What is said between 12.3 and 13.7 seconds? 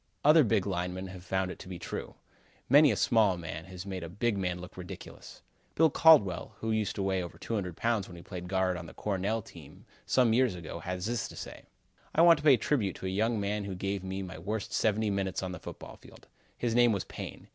to pay a tribute to a young man